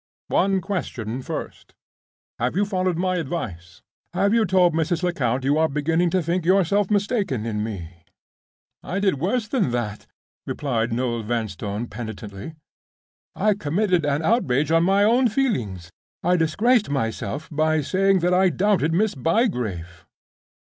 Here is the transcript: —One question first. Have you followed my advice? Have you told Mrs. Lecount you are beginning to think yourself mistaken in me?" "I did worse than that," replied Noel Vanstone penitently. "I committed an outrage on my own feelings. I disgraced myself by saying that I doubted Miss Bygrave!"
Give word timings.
—One 0.29 0.61
question 0.61 1.21
first. 1.21 1.75
Have 2.39 2.55
you 2.55 2.65
followed 2.65 2.97
my 2.97 3.17
advice? 3.17 3.83
Have 4.15 4.33
you 4.33 4.45
told 4.47 4.73
Mrs. 4.73 5.03
Lecount 5.03 5.43
you 5.43 5.59
are 5.59 5.69
beginning 5.69 6.09
to 6.09 6.23
think 6.23 6.43
yourself 6.43 6.89
mistaken 6.89 7.45
in 7.45 7.63
me?" 7.63 8.05
"I 8.81 8.97
did 8.99 9.19
worse 9.19 9.47
than 9.47 9.69
that," 9.69 10.07
replied 10.47 10.91
Noel 10.91 11.21
Vanstone 11.21 11.85
penitently. 11.85 12.55
"I 13.35 13.53
committed 13.53 14.03
an 14.03 14.23
outrage 14.23 14.71
on 14.71 14.83
my 14.85 15.03
own 15.03 15.27
feelings. 15.27 15.91
I 16.23 16.35
disgraced 16.35 16.89
myself 16.89 17.47
by 17.51 17.81
saying 17.81 18.21
that 18.21 18.33
I 18.33 18.49
doubted 18.49 18.93
Miss 18.95 19.13
Bygrave!" 19.13 20.07